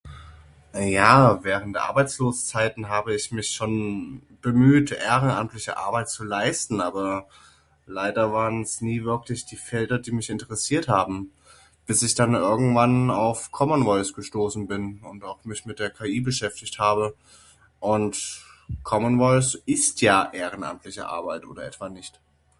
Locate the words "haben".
10.87-11.31